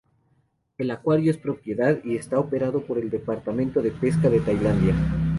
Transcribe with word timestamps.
El 0.79 0.89
acuario 0.89 1.29
es 1.29 1.37
propiedad 1.37 1.99
y 2.03 2.15
está 2.15 2.39
operado 2.39 2.81
por 2.83 2.97
el 2.97 3.11
Departamento 3.11 3.83
de 3.83 3.91
Pesca 3.91 4.31
de 4.31 4.39
Tailandia. 4.39 4.95